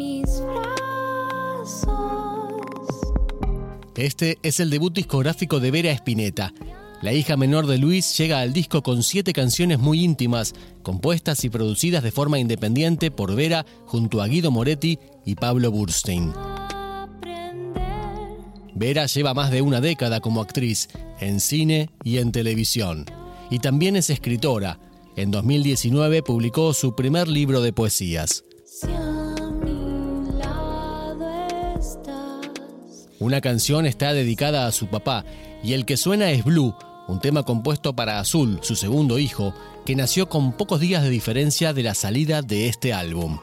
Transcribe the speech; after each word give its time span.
mis 0.00 0.40
brazos. 0.40 1.90
Este 3.96 4.38
es 4.42 4.60
el 4.60 4.70
debut 4.70 4.94
discográfico 4.94 5.60
de 5.60 5.70
Vera 5.70 5.90
Espineta. 5.90 6.54
La 7.02 7.12
hija 7.12 7.36
menor 7.36 7.66
de 7.66 7.76
Luis 7.76 8.16
llega 8.16 8.40
al 8.40 8.54
disco 8.54 8.82
con 8.82 9.02
siete 9.02 9.34
canciones 9.34 9.78
muy 9.78 10.02
íntimas, 10.02 10.54
compuestas 10.82 11.44
y 11.44 11.50
producidas 11.50 12.02
de 12.02 12.12
forma 12.12 12.38
independiente 12.38 13.10
por 13.10 13.34
Vera 13.34 13.66
junto 13.84 14.22
a 14.22 14.26
Guido 14.26 14.50
Moretti 14.50 14.98
y 15.26 15.34
Pablo 15.34 15.70
Burstein. 15.70 16.32
Vera 18.74 19.04
lleva 19.04 19.34
más 19.34 19.50
de 19.50 19.60
una 19.60 19.82
década 19.82 20.20
como 20.20 20.40
actriz, 20.40 20.88
en 21.20 21.40
cine 21.40 21.90
y 22.04 22.16
en 22.18 22.32
televisión. 22.32 23.04
Y 23.50 23.58
también 23.58 23.96
es 23.96 24.08
escritora. 24.08 24.78
En 25.16 25.30
2019 25.30 26.22
publicó 26.22 26.72
su 26.72 26.94
primer 26.94 27.28
libro 27.28 27.60
de 27.60 27.74
poesías. 27.74 28.44
Una 33.20 33.42
canción 33.42 33.84
está 33.84 34.14
dedicada 34.14 34.66
a 34.66 34.72
su 34.72 34.86
papá 34.86 35.26
y 35.62 35.74
el 35.74 35.84
que 35.84 35.98
suena 35.98 36.30
es 36.30 36.42
Blue, 36.42 36.74
un 37.06 37.20
tema 37.20 37.42
compuesto 37.42 37.94
para 37.94 38.18
Azul, 38.18 38.60
su 38.62 38.76
segundo 38.76 39.18
hijo, 39.18 39.54
que 39.84 39.94
nació 39.94 40.30
con 40.30 40.52
pocos 40.52 40.80
días 40.80 41.02
de 41.02 41.10
diferencia 41.10 41.74
de 41.74 41.82
la 41.82 41.94
salida 41.94 42.40
de 42.40 42.68
este 42.68 42.94
álbum. 42.94 43.38